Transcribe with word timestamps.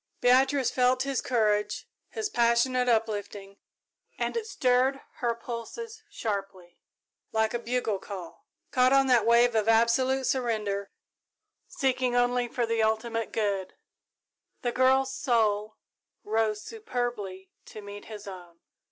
Beatrice 0.19 0.71
felt 0.71 1.03
his 1.03 1.21
courage, 1.21 1.87
his 2.09 2.27
passionate 2.27 2.89
uplifting, 2.89 3.57
and 4.17 4.35
it 4.35 4.47
stirred 4.47 4.99
her 5.17 5.35
pulses 5.35 6.01
sharply, 6.09 6.79
like 7.31 7.53
a 7.53 7.59
bugle 7.59 7.99
call. 7.99 8.47
Caught 8.71 8.93
on 8.93 9.05
that 9.05 9.27
wave 9.27 9.53
of 9.53 9.67
absolute 9.69 10.25
surrender, 10.25 10.89
seeking 11.67 12.15
only 12.15 12.47
for 12.47 12.65
the 12.65 12.81
ultimate 12.81 13.31
good, 13.31 13.75
the 14.63 14.71
girl's 14.71 15.13
soul 15.13 15.77
rose 16.23 16.63
superbly 16.63 17.51
to 17.65 17.81
meet 17.83 18.05
his 18.05 18.27
own. 18.27 18.57